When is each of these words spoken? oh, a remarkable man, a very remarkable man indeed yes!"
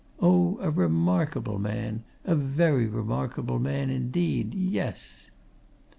oh, 0.19 0.57
a 0.63 0.71
remarkable 0.71 1.59
man, 1.59 2.03
a 2.25 2.33
very 2.33 2.87
remarkable 2.87 3.59
man 3.59 3.91
indeed 3.91 4.51
yes!" 4.51 5.29